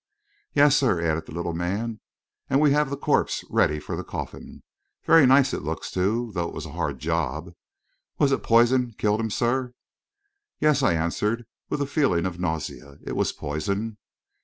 "Yes, 0.55 0.75
sir," 0.75 0.99
added 0.99 1.27
the 1.27 1.31
little 1.31 1.53
man; 1.53 1.99
"and 2.49 2.59
we 2.59 2.71
have 2.71 2.89
the 2.89 2.97
corpse 2.97 3.43
ready 3.51 3.79
for 3.79 3.95
the 3.95 4.03
coffin. 4.03 4.63
Very 5.05 5.27
nice 5.27 5.53
it 5.53 5.61
looks, 5.61 5.91
too; 5.91 6.31
though 6.33 6.47
it 6.47 6.55
was 6.55 6.65
a 6.65 6.71
hard 6.71 6.97
job. 6.97 7.53
Was 8.17 8.31
it 8.31 8.41
poison 8.41 8.95
killed 8.97 9.19
him, 9.19 9.29
sir?" 9.29 9.73
"Yes," 10.59 10.81
I 10.81 10.95
answered, 10.95 11.45
with 11.69 11.83
a 11.83 11.85
feeling 11.85 12.25
of 12.25 12.39
nausea, 12.39 12.97
"it 13.03 13.15
was 13.15 13.31
poison." 13.31 13.97